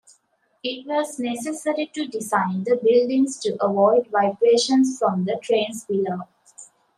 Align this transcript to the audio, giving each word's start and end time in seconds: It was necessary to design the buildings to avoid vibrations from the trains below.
It 0.63 0.87
was 0.87 1.19
necessary 1.19 1.85
to 1.93 2.07
design 2.07 2.63
the 2.63 2.75
buildings 2.83 3.37
to 3.41 3.55
avoid 3.63 4.07
vibrations 4.07 4.97
from 4.97 5.25
the 5.25 5.37
trains 5.43 5.83
below. 5.83 6.21